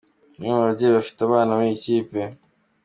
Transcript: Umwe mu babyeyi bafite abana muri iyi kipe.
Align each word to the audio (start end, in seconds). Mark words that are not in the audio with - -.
Umwe 0.37 0.51
mu 0.55 0.63
babyeyi 0.67 0.93
bafite 0.97 1.19
abana 1.23 1.51
muri 1.57 1.67
iyi 1.71 1.81
kipe. 1.83 2.21